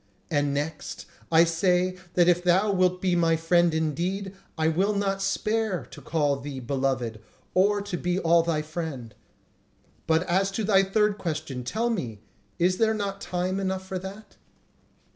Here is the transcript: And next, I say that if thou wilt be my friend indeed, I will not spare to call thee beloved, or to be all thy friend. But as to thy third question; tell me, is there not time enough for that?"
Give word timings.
And 0.31 0.51
next, 0.51 1.05
I 1.31 1.43
say 1.43 1.95
that 2.15 2.27
if 2.27 2.43
thou 2.43 2.71
wilt 2.71 3.03
be 3.03 3.15
my 3.15 3.35
friend 3.35 3.71
indeed, 3.71 4.33
I 4.57 4.67
will 4.67 4.95
not 4.95 5.21
spare 5.21 5.85
to 5.91 6.01
call 6.01 6.37
thee 6.37 6.59
beloved, 6.59 7.21
or 7.53 7.83
to 7.83 7.97
be 7.97 8.17
all 8.17 8.41
thy 8.41 8.63
friend. 8.63 9.13
But 10.07 10.23
as 10.23 10.49
to 10.53 10.63
thy 10.63 10.81
third 10.81 11.19
question; 11.19 11.63
tell 11.63 11.91
me, 11.91 12.19
is 12.57 12.79
there 12.79 12.95
not 12.95 13.21
time 13.21 13.59
enough 13.59 13.85
for 13.85 13.99
that?" 13.99 14.37